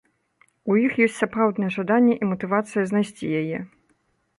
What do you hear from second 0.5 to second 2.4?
У іх ёсць сапраўднае жаданне і